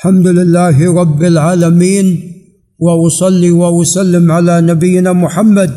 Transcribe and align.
الحمد 0.00 0.26
لله 0.26 0.94
رب 1.00 1.22
العالمين 1.24 2.06
وأصلي 2.78 3.50
وأسلم 3.50 4.32
على 4.32 4.60
نبينا 4.60 5.12
محمد 5.12 5.72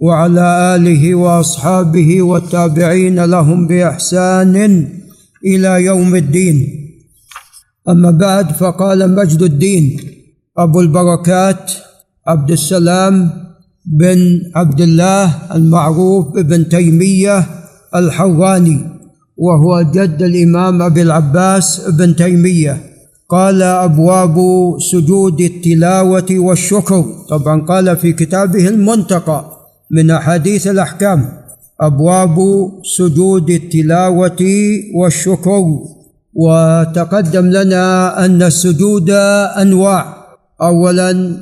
وعلى 0.00 0.74
آله 0.74 1.14
وأصحابه 1.14 2.22
والتابعين 2.22 3.24
لهم 3.24 3.66
بإحسان 3.66 4.56
إلى 5.44 5.84
يوم 5.84 6.16
الدين. 6.16 6.56
أما 7.88 8.10
بعد 8.10 8.52
فقال 8.52 9.14
مجد 9.14 9.42
الدين 9.42 10.00
أبو 10.58 10.80
البركات 10.80 11.72
عبد 12.26 12.50
السلام 12.50 13.30
بن 13.84 14.40
عبد 14.56 14.80
الله 14.80 15.54
المعروف 15.54 16.34
بابن 16.34 16.68
تيمية 16.68 17.46
الحراني 17.94 18.78
وهو 19.36 19.82
جد 19.82 20.22
الإمام 20.22 20.82
أبي 20.82 21.02
العباس 21.02 21.80
ابن 21.86 22.16
تيمية. 22.16 22.87
قال 23.30 23.62
أبواب 23.62 24.36
سجود 24.92 25.40
التلاوة 25.40 26.26
والشكر. 26.30 27.04
طبعا 27.28 27.60
قال 27.60 27.96
في 27.96 28.12
كتابه 28.12 28.68
المنتقى 28.68 29.44
من 29.90 30.10
أحاديث 30.10 30.66
الأحكام. 30.66 31.28
أبواب 31.80 32.36
سجود 32.96 33.50
التلاوة 33.50 34.38
والشكر. 34.94 35.64
وتقدم 36.34 37.46
لنا 37.46 38.24
أن 38.24 38.42
السجود 38.42 39.10
أنواع. 39.60 40.16
اولا 40.62 41.36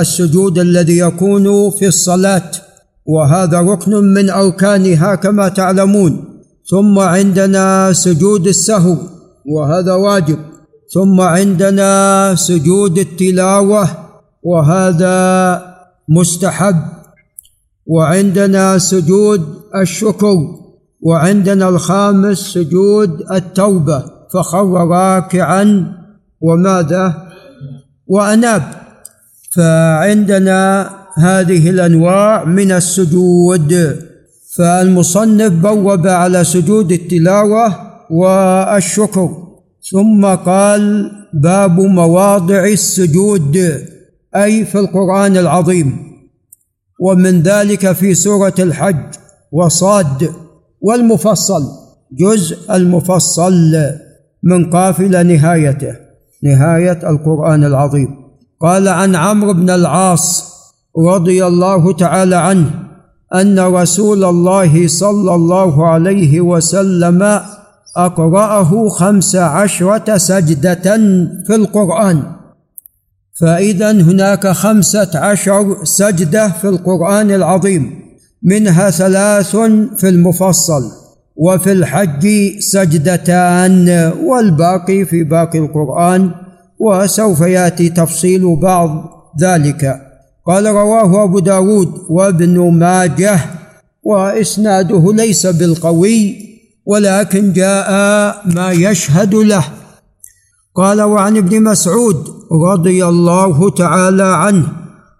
السجود 0.00 0.58
الذي 0.58 0.98
يكون 0.98 1.70
في 1.70 1.86
الصلاة. 1.86 2.50
وهذا 3.06 3.60
ركن 3.60 3.92
من 3.92 4.30
أركانها 4.30 5.14
كما 5.14 5.48
تعلمون. 5.48 6.24
ثم 6.70 6.98
عندنا 6.98 7.92
سجود 7.92 8.46
السهو. 8.46 8.96
وهذا 9.46 9.92
واجب. 9.92 10.38
ثم 10.92 11.20
عندنا 11.20 12.34
سجود 12.34 12.98
التلاوة 12.98 13.88
وهذا 14.42 15.62
مستحب. 16.08 16.76
وعندنا 17.86 18.78
سجود 18.78 19.62
الشكر 19.80 20.36
وعندنا 21.00 21.68
الخامس 21.68 22.38
سجود 22.38 23.32
التوبة 23.32 24.04
فخر 24.34 24.66
راكعا. 24.66 25.92
وماذا؟ 26.40 27.28
وأناب. 28.06 28.62
فعندنا 29.56 30.90
هذه 31.16 31.70
الأنواع 31.70 32.44
من 32.44 32.72
السجود. 32.72 33.96
فالمصنف 34.56 35.52
بوب 35.52 36.06
على 36.06 36.44
سجود 36.44 36.92
التلاوة 36.92 37.74
والشكر. 38.10 39.53
ثم 39.90 40.26
قال 40.26 41.12
باب 41.34 41.80
مواضع 41.80 42.64
السجود 42.64 43.56
أي 44.36 44.64
في 44.64 44.78
القرآن 44.78 45.36
العظيم. 45.36 45.96
ومن 47.00 47.42
ذلك 47.42 47.92
في 47.92 48.14
سورة 48.14 48.54
الحج 48.58 49.14
وصاد 49.52 50.30
والمفصل 50.80 51.62
جزء 52.12 52.74
المفصل 52.74 53.74
من 54.42 54.70
قاف 54.70 55.00
إلى 55.00 55.22
نهايته 55.22 55.96
نهاية 56.42 57.10
القرآن 57.10 57.64
العظيم. 57.64 58.08
قال 58.60 58.88
عن 58.88 59.16
عمرو 59.16 59.52
بن 59.52 59.70
العاص 59.70 60.54
رضي 60.98 61.46
الله 61.46 61.92
تعالى 61.92 62.36
عنه 62.36 62.70
أن 63.34 63.58
رسول 63.58 64.24
الله 64.24 64.88
صلى 64.88 65.34
الله 65.34 65.88
عليه 65.88 66.40
وسلم 66.40 67.40
أقرأه 67.96 68.88
خمس 68.88 69.36
عشرة 69.36 70.16
سجدة 70.16 70.96
في 71.46 71.54
القرآن. 71.54 72.22
فإذا 73.40 73.90
هناك 73.92 74.46
خمسة 74.46 75.10
عشر 75.14 75.84
سجدة 75.84 76.48
في 76.48 76.68
القرآن 76.68 77.30
العظيم 77.30 77.90
منها 78.42 78.90
ثلاث 78.90 79.56
في 79.96 80.08
المفصل 80.08 80.82
وفي 81.36 81.72
الحج 81.72 82.28
سجدتان 82.58 84.12
والباقي 84.24 85.04
في 85.04 85.24
باقي 85.24 85.58
القرآن 85.58 86.30
وسوف 86.78 87.40
يأتي 87.40 87.88
تفصيل 87.88 88.56
بعض 88.56 89.04
ذلك. 89.40 90.00
قال 90.46 90.66
رواه 90.66 91.24
أبو 91.24 91.38
داود 91.38 91.92
وابن 92.10 92.58
ماجه 92.72 93.40
وإسناده 94.02 95.12
ليس 95.12 95.46
بالقوي 95.46 96.53
ولكن 96.86 97.52
جاء 97.52 97.90
ما 98.54 98.70
يشهد 98.72 99.34
له. 99.34 99.64
قال 100.76 101.02
وعن 101.02 101.36
ابن 101.36 101.62
مسعود 101.62 102.28
رضي 102.72 103.06
الله 103.06 103.70
تعالى 103.70 104.22
عنه 104.22 104.72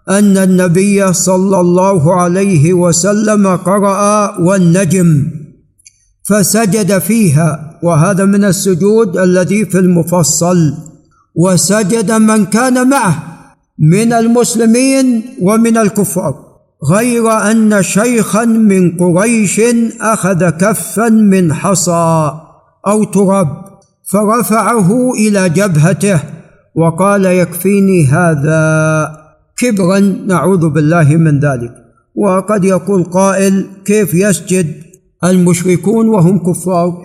أن 0.09 0.37
النبي 0.37 1.13
صلى 1.13 1.59
الله 1.59 2.21
عليه 2.21 2.73
وسلم 2.73 3.47
قرأ 3.47 4.39
والنجم 4.39 5.31
فسجد 6.23 6.97
فيها 6.97 7.79
وهذا 7.83 8.25
من 8.25 8.43
السجود 8.43 9.17
الذي 9.17 9.65
في 9.65 9.79
المفصل. 9.79 10.73
وسجد 11.35 12.11
من 12.11 12.45
كان 12.45 12.89
معه 12.89 13.23
من 13.79 14.13
المسلمين 14.13 15.23
ومن 15.41 15.77
الكفار. 15.77 16.44
غير 16.91 17.31
أن 17.31 17.83
شيخا 17.83 18.45
من 18.45 18.97
قريش 18.97 19.61
أخذ 20.01 20.49
كفا 20.49 21.09
من 21.09 21.53
حصى 21.53 22.31
أو 22.87 23.03
تراب 23.03 23.47
فرفعه 24.11 25.13
إلى 25.13 25.49
جبهته 25.49 26.19
وقال 26.75 27.25
يكفيني 27.25 28.05
هذا 28.05 29.11
كبرا 29.57 29.99
نعوذ 29.99 30.69
بالله 30.69 31.15
من 31.15 31.39
ذلك. 31.39 31.71
وقد 32.15 32.63
يقول 32.63 33.03
قائل 33.03 33.65
كيف 33.85 34.13
يسجد 34.13 34.73
المشركون 35.23 36.09
وهم 36.09 36.37
كفار؟ 36.37 36.97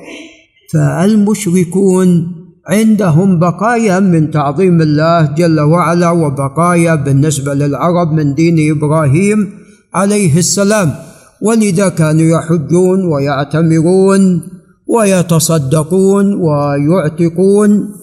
فالمشركون 0.72 2.32
عندهم 2.68 3.38
بقايا 3.38 4.00
من 4.00 4.30
تعظيم 4.30 4.80
الله 4.80 5.34
جل 5.34 5.60
وعلا 5.60 6.10
وبقايا 6.10 6.94
بالنسبة 6.94 7.54
للعرب 7.54 8.12
من 8.12 8.34
دين 8.34 8.76
إبراهيم 8.76 9.59
عليه 9.94 10.38
السلام 10.38 10.94
ولذا 11.42 11.88
كانوا 11.88 12.38
يحجون 12.38 13.04
ويعتمرون 13.04 14.42
ويتصدقون 14.86 16.34
ويعتقون. 16.34 17.94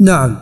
نعم. 0.00 0.36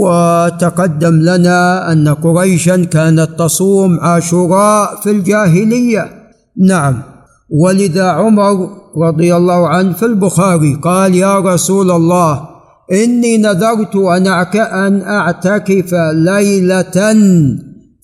وتقدم 0.00 1.14
لنا 1.14 1.92
أن 1.92 2.08
قريشا 2.08 2.84
كانت 2.84 3.28
تصوم 3.38 4.00
عاشوراء 4.00 5.00
في 5.00 5.10
الجاهلية. 5.10 6.10
نعم. 6.56 7.02
ولذا 7.50 8.04
عمر 8.04 8.68
رضي 8.96 9.36
الله 9.36 9.68
عنه 9.68 9.92
في 9.92 10.06
البخاري 10.06 10.74
قال 10.74 11.14
يا 11.14 11.38
رسول 11.38 11.90
الله 11.90 12.48
إني 12.92 13.38
نذرت 13.38 13.96
أن 13.96 15.02
أعتكف 15.02 15.94
ليلة 16.12 17.14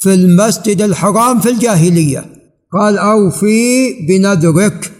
في 0.04 0.14
المسجد 0.14 0.82
الحرام 0.82 1.40
في 1.40 1.50
الجاهلية. 1.50 2.24
قال 2.72 2.98
أوفي 2.98 3.92
بنذرك 4.08 4.92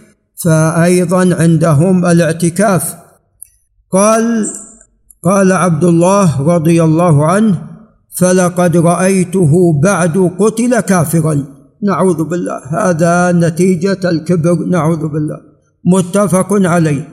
فايضا 0.43 1.35
عندهم 1.35 2.05
الاعتكاف. 2.05 2.95
قال 3.91 4.45
قال 5.23 5.51
عبد 5.51 5.83
الله 5.83 6.41
رضي 6.41 6.83
الله 6.83 7.25
عنه 7.25 7.61
فلقد 8.17 8.77
رأيته 8.77 9.81
بعد 9.83 10.31
قتل 10.39 10.79
كافرا. 10.79 11.45
نعوذ 11.83 12.23
بالله 12.23 12.61
هذا 12.69 13.31
نتيجة 13.31 14.09
الكبر 14.09 14.65
نعوذ 14.67 15.07
بالله. 15.07 15.37
متفق 15.85 16.47
عليه. 16.51 17.07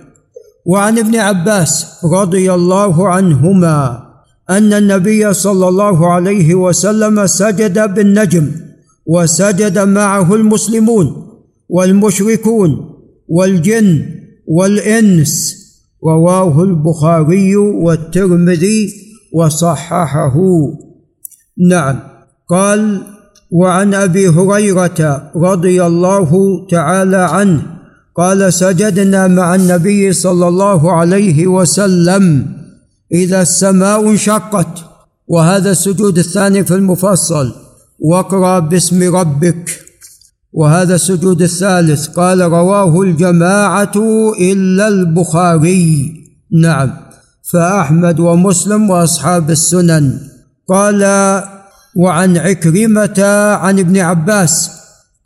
وعن 0.66 0.98
ابن 0.98 1.16
عباس 1.16 1.86
رضي 2.04 2.54
الله 2.54 3.08
عنهما 3.08 4.11
أن 4.56 4.72
النبي 4.72 5.32
صلى 5.32 5.68
الله 5.68 6.12
عليه 6.12 6.54
وسلم 6.54 7.26
سجد 7.26 7.94
بالنجم 7.94 8.50
وسجد 9.06 9.78
معه 9.78 10.34
المسلمون 10.34 11.28
والمشركون 11.68 12.70
والجن 13.28 14.02
والإنس 14.46 15.54
رواه 16.04 16.62
البخاري 16.62 17.56
والترمذي 17.56 18.92
وصححه. 19.32 20.34
نعم. 21.68 21.98
قال 22.48 23.02
وعن 23.50 23.94
أبي 23.94 24.28
هريرة 24.28 25.30
رضي 25.36 25.86
الله 25.86 26.30
تعالى 26.70 27.16
عنه 27.16 27.62
قال 28.16 28.52
سجدنا 28.52 29.28
مع 29.28 29.54
النبي 29.54 30.12
صلى 30.12 30.48
الله 30.48 30.92
عليه 30.92 31.46
وسلم 31.46 32.46
إذا 33.12 33.42
السماء 33.42 34.10
انشقت 34.10 34.78
وهذا 35.28 35.70
السجود 35.70 36.18
الثاني 36.18 36.64
في 36.64 36.74
المفصل 36.74 37.52
واقرأ 37.98 38.58
باسم 38.58 39.16
ربك. 39.16 39.80
وهذا 40.52 40.94
السجود 40.94 41.42
الثالث 41.42 42.06
قال 42.06 42.40
رواه 42.40 43.02
الجماعة 43.02 43.92
إلا 44.40 44.88
البخاري. 44.88 46.14
نعم. 46.52 46.92
فأحمد 47.52 48.20
ومسلم 48.20 48.90
وأصحاب 48.90 49.50
السنن. 49.50 50.18
قال 50.68 51.02
وعن 51.96 52.36
عكرمة 52.36 53.22
عن 53.54 53.78
ابن 53.78 53.98
عباس 53.98 54.70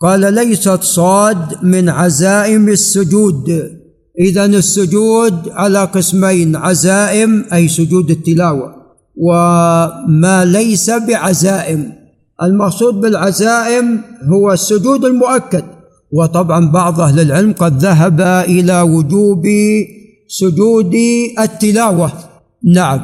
قال 0.01 0.35
ليست 0.35 0.83
صاد 0.83 1.65
من 1.65 1.89
عزائم 1.89 2.69
السجود. 2.69 3.77
إذا 4.21 4.45
السجود 4.45 5.49
على 5.49 5.85
قسمين 5.85 6.57
عزائم 6.57 7.45
أي 7.53 7.69
سجود 7.69 8.11
التلاوة. 8.11 8.75
وما 9.17 10.45
ليس 10.45 10.91
بعزائم 10.91 11.93
المقصود 12.43 12.95
بالعزائم 13.01 14.01
هو 14.33 14.53
السجود 14.53 15.05
المؤكد. 15.05 15.65
وطبعا 16.13 16.71
بعض 16.71 17.01
أهل 17.01 17.21
العلم 17.21 17.53
قد 17.53 17.79
ذهب 17.79 18.21
إلى 18.49 18.81
وجوب 18.81 19.47
سجود 20.29 20.95
التلاوة. 21.39 22.13
نعم. 22.65 23.01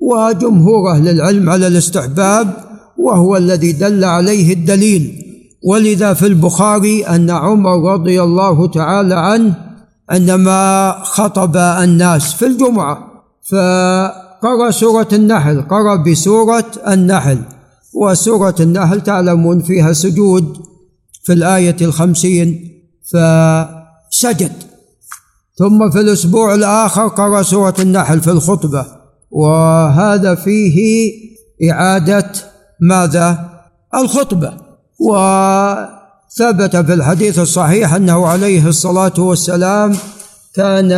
وجمهور 0.00 0.92
أهل 0.92 1.08
العلم 1.08 1.50
على 1.50 1.66
الاستحباب 1.66 2.50
وهو 2.98 3.36
الذي 3.36 3.72
دل 3.72 4.04
عليه 4.04 4.52
الدليل. 4.52 5.24
ولذا 5.66 6.14
في 6.14 6.26
البخاري 6.26 7.02
أن 7.06 7.30
عمر 7.30 7.92
رضي 7.92 8.22
الله 8.22 8.66
تعالى 8.66 9.14
عنه 9.14 9.73
عندما 10.10 10.92
خطب 11.02 11.56
الناس 11.56 12.34
في 12.34 12.46
الجمعة 12.46 12.98
فقرأ 13.50 14.70
سورة 14.70 15.08
النحل 15.12 15.62
قرأ 15.62 15.96
بسورة 15.96 16.70
النحل. 16.88 17.38
وسورة 17.94 18.54
النحل 18.60 19.00
تعلمون 19.00 19.62
فيها 19.62 19.92
سجود 19.92 20.56
في 21.24 21.32
الآية 21.32 21.76
الخمسين 21.80 22.70
فسجد. 23.12 24.52
ثم 25.58 25.90
في 25.90 26.00
الأسبوع 26.00 26.54
الآخر 26.54 27.08
قرأ 27.08 27.42
سورة 27.42 27.74
النحل 27.78 28.20
في 28.20 28.30
الخطبة. 28.30 28.86
وهذا 29.30 30.34
فيه 30.34 31.10
إعادة 31.70 32.32
ماذا؟ 32.80 33.50
الخطبة. 33.94 34.56
وثبت 36.40 36.76
في 36.76 36.94
الحديث 36.94 37.38
الصحيح 37.38 37.94
أنه 37.94 38.26
عليه 38.26 38.68
الصلاة 38.68 39.12
والسلام 39.18 39.96
كان 40.54 40.90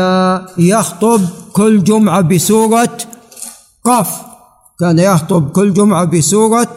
يخطب 0.59 1.21
كل 1.53 1.85
جمعة 1.85 2.21
بسورة 2.21 2.99
قاف. 3.85 4.09
كان 4.81 4.99
يخطب 4.99 5.51
كل 5.51 5.75
جمعة 5.75 6.05
بسورة 6.05 6.69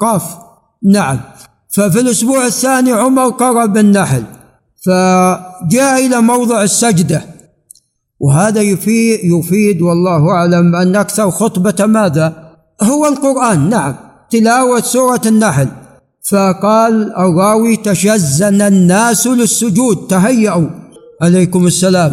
قاف. 0.00 0.22
نعم. 0.84 1.20
ففي 1.74 2.00
الأسبوع 2.00 2.46
الثاني 2.46 2.92
عمر 2.92 3.28
قرأ 3.28 3.66
بالنحل. 3.66 4.24
فجاء 4.86 6.06
إلى 6.06 6.20
موضع 6.20 6.62
السجدة. 6.62 7.22
وهذا 8.20 8.60
يفيد, 8.60 9.20
يفيد 9.24 9.82
والله 9.82 10.30
أعلم 10.30 10.76
أن 10.76 10.96
أكثر 10.96 11.30
خطبة 11.30 11.86
ماذا؟ 11.86 12.52
هو 12.82 13.06
القرآن. 13.06 13.68
نعم. 13.68 13.94
تلاوة 14.30 14.80
سورة 14.80 15.20
النحل. 15.26 15.68
فقال 16.30 17.12
الراوي 17.16 17.76
تشزن 17.76 18.62
الناس 18.62 19.26
للسجود 19.26 19.96
تهيأوا. 20.08 20.68
عليكم 21.22 21.66
السلام. 21.66 22.12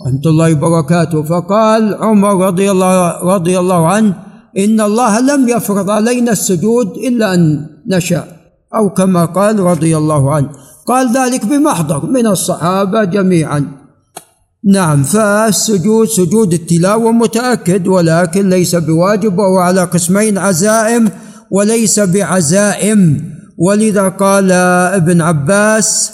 ورحمة 0.00 0.24
الله 0.26 0.52
وبركاته. 0.52 1.22
فقال 1.22 1.94
عمر 1.94 2.46
رضي 2.46 2.70
الله 2.70 3.22
رضي 3.34 3.58
الله 3.58 3.88
عنه 3.88 4.14
إن 4.58 4.80
الله 4.80 5.20
لم 5.20 5.48
يفرض 5.48 5.90
علينا 5.90 6.32
السجود 6.32 6.96
إلا 6.96 7.34
أن 7.34 7.66
نشاء. 7.86 8.28
أو 8.74 8.90
كما 8.90 9.24
قال 9.24 9.60
رضي 9.60 9.96
الله 9.96 10.34
عنه. 10.34 10.48
قال 10.86 11.16
ذلك 11.16 11.46
بمحضر 11.46 12.06
من 12.06 12.26
الصحابة 12.26 13.04
جميعا. 13.04 13.64
نعم 14.64 15.02
فالسجود 15.02 16.08
سجود 16.08 16.52
التلاوة 16.52 17.12
متأكد 17.12 17.88
ولكن 17.88 18.48
ليس 18.48 18.74
بواجب 18.74 19.38
وهو 19.38 19.58
على 19.58 19.84
قسمين 19.84 20.38
عزائم 20.38 21.08
وليس 21.50 22.00
بعزائم. 22.00 23.35
ولذا 23.58 24.08
قال 24.08 24.52
ابن 24.52 25.20
عباس 25.20 26.12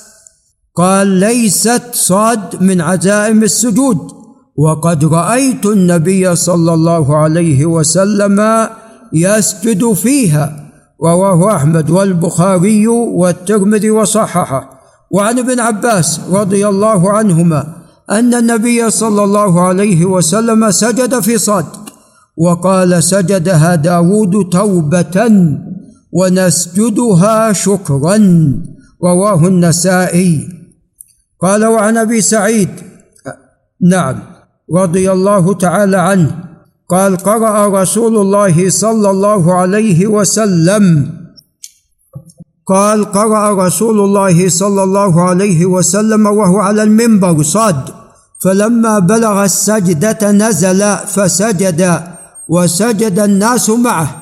قال 0.77 1.07
ليست 1.07 1.83
صاد 1.93 2.63
من 2.63 2.81
عزائم 2.81 3.43
السجود 3.43 3.99
وقد 4.57 5.05
رأيت 5.05 5.67
النبي 5.67 6.37
صلى 6.37 6.75
الله 6.75 7.17
عليه 7.17 7.67
وسلم 7.67 8.69
يسجد 9.13 9.93
فيها 9.93 10.63
رواه 11.05 11.57
أحمد 11.57 11.91
والبخاري 11.91 12.89
والترمذي 12.89 13.91
وصححه. 13.91 14.71
وعن 15.11 15.39
ابن 15.39 15.61
عباس 15.61 16.21
رضي 16.31 16.69
الله 16.69 17.11
عنهما 17.11 17.67
أن 18.11 18.35
النبي 18.35 18.91
صلى 18.91 19.25
الله 19.25 19.61
عليه 19.61 20.05
وسلم 20.05 20.71
سجد 20.71 21.21
في 21.21 21.39
صاد 21.39 21.67
وقال 22.37 23.03
سجدها 23.03 23.75
داود 23.75 24.49
توبة. 24.53 25.31
ونسجدها 26.13 27.53
شكرا 27.53 28.17
رواه 29.05 29.47
النسائي. 29.47 30.49
قال 31.43 31.65
وعن 31.65 31.97
أبي 31.97 32.21
سعيد 32.21 32.69
نعم 33.81 34.23
رضي 34.75 35.13
الله 35.13 35.55
تعالى 35.55 35.97
عنه. 35.97 36.45
قال 36.89 37.17
قرأ 37.17 37.83
رسول 37.83 38.17
الله 38.17 38.71
صلى 38.71 39.11
الله 39.11 39.55
عليه 39.55 40.07
وسلم 40.07 41.11
قال 42.67 43.05
قرأ 43.05 43.67
رسول 43.67 44.01
الله 44.01 44.49
صلى 44.49 44.83
الله 44.83 45.23
عليه 45.23 45.67
وسلم 45.67 46.27
وهو 46.27 46.59
على 46.59 46.83
المنبر 46.83 47.43
صاد. 47.43 47.91
فلما 48.45 48.99
بلغ 48.99 49.45
السجدة 49.45 50.31
نزل 50.31 50.97
فسجد 50.97 52.03
وسجد 52.49 53.19
الناس 53.19 53.71
معه. 53.71 54.22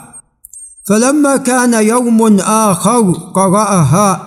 فلما 0.91 1.37
كان 1.37 1.75
يوم 1.87 2.41
آخر 2.41 3.13
قرأها 3.35 4.23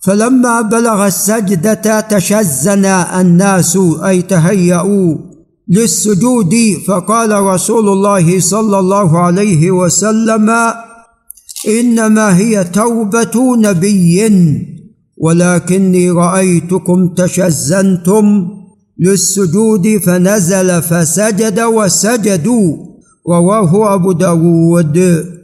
فلما 0.00 0.60
بلغ 0.60 1.06
السجدة 1.06 2.00
تشزن 2.00 2.84
الناس 2.84 3.78
أي 4.04 4.22
تهيأوا 4.22 5.16
للسجود 5.68 6.54
فقال 6.88 7.32
رسول 7.32 7.88
الله 7.88 8.40
صلى 8.40 8.78
الله 8.78 9.18
عليه 9.18 9.70
وسلم 9.70 10.50
إنما 11.68 12.36
هي 12.36 12.64
توبة 12.64 13.56
نبي 13.56 14.28
ولكني 15.16 16.10
رأيتكم 16.10 17.08
تشزنتم 17.08 18.48
للسجود 18.98 20.00
فنزل 20.04 20.82
فسجد 20.82 21.60
وسجدوا 21.60 22.76
رواه 23.28 23.94
أبو 23.94 24.12
داود. 24.12 25.39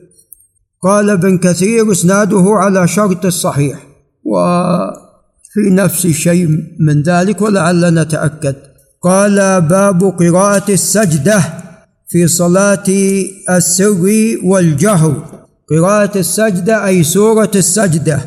قال 0.82 1.10
ابن 1.10 1.38
كثير 1.38 1.92
إسناده 1.92 2.44
على 2.46 2.88
شرط 2.88 3.24
الصحيح 3.24 3.86
وفي 4.24 5.70
نفس 5.70 6.06
شيء 6.06 6.48
من 6.80 7.02
ذلك 7.02 7.42
ولعل 7.42 7.94
نتأكد. 7.94 8.54
قال 9.02 9.60
باب 9.60 10.04
قراءة 10.04 10.72
السجدة 10.72 11.42
في 12.08 12.26
صلاة 12.26 12.84
السر 13.50 14.36
والجهر. 14.44 15.14
قراءة 15.70 16.18
السجدة 16.18 16.86
أي 16.86 17.02
سورة 17.02 17.50
السجدة. 17.54 18.20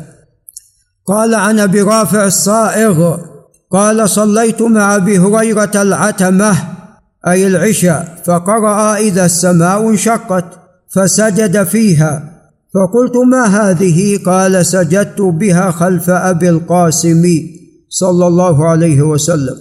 قال 1.06 1.34
عن 1.34 1.58
أبي 1.58 1.82
رافع 1.82 2.24
الصائغ 2.24 3.18
قال 3.70 4.10
صليت 4.10 4.62
مع 4.62 4.96
أبي 4.96 5.18
هريرة 5.18 5.70
العتمة 5.74 6.56
أي 7.26 7.46
العشاء 7.46 8.22
فقرأ 8.24 8.96
إذا 8.96 9.24
السماء 9.24 9.90
انشقت 9.90 10.44
فسجد 10.94 11.62
فيها. 11.62 12.39
فقلت 12.74 13.16
ما 13.16 13.44
هذه؟ 13.44 14.18
قال 14.26 14.66
سجدت 14.66 15.20
بها 15.20 15.70
خلف 15.70 16.10
أبي 16.10 16.48
القاسم 16.48 17.22
صلى 17.88 18.26
الله 18.26 18.68
عليه 18.68 19.02
وسلم. 19.02 19.56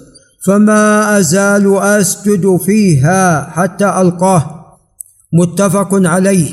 فما 0.46 1.18
أزال 1.20 1.78
أسجد 1.78 2.58
فيها 2.58 3.50
حتى 3.50 3.86
ألقاه. 3.86 4.66
متفق 5.34 5.90
عليه. 5.92 6.50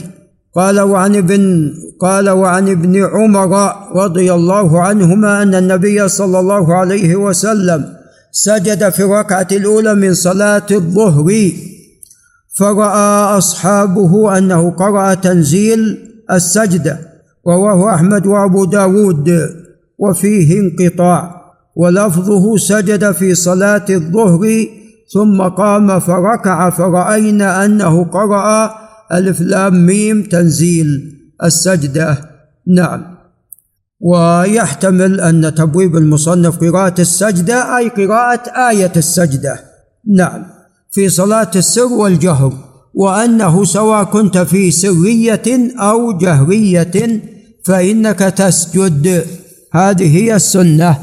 قال 0.54 0.80
وعن 0.80 1.16
ابن 1.16 1.70
قال 2.00 2.30
وعن 2.30 2.68
ابن 2.68 3.04
عمر 3.04 3.72
رضي 3.96 4.32
الله 4.32 4.80
عنهما 4.80 5.42
أن 5.42 5.54
النبي 5.54 6.08
صلى 6.08 6.40
الله 6.40 6.74
عليه 6.74 7.16
وسلم 7.16 7.84
سجد 8.32 8.88
في 8.88 9.02
الركعة 9.02 9.48
الأولى 9.52 9.94
من 9.94 10.14
صلاة 10.14 10.66
الظهر. 10.70 11.52
فرأى 12.58 13.38
أصحابه 13.38 14.38
أنه 14.38 14.70
قرأ 14.70 15.14
تنزيل 15.14 16.05
السجده 16.30 16.98
رواه 17.46 17.94
أحمد 17.94 18.26
وأبو 18.26 18.64
داود 18.64 19.30
وفيه 19.98 20.60
انقطاع 20.60 21.36
ولفظه 21.76 22.56
سجد 22.56 23.12
في 23.12 23.34
صلاة 23.34 23.84
الظهر 23.90 24.66
ثم 25.14 25.42
قام 25.42 26.00
فركع 26.00 26.70
فرأينا 26.70 27.64
أنه 27.64 28.04
قرأ 28.04 28.70
ألف 29.12 29.40
لام 29.40 29.86
ميم 29.86 30.22
تنزيل 30.22 31.16
السجدة. 31.44 32.18
نعم. 32.66 33.16
ويحتمل 34.00 35.20
أن 35.20 35.54
تبويب 35.54 35.96
المصنف 35.96 36.60
قراءة 36.60 37.00
السجدة 37.00 37.78
أي 37.78 37.88
قراءة 37.88 38.68
آية 38.70 38.92
السجدة. 38.96 39.60
نعم. 40.14 40.46
في 40.90 41.08
صلاة 41.08 41.50
السر 41.56 41.92
والجهر. 41.92 42.52
وأنه 42.96 43.64
سواء 43.64 44.04
كنت 44.04 44.38
في 44.38 44.70
سرية 44.70 45.72
أو 45.78 46.12
جهرية 46.12 47.20
فإنك 47.64 48.18
تسجد. 48.18 49.24
هذه 49.72 50.16
هي 50.16 50.36
السنة. 50.36 50.98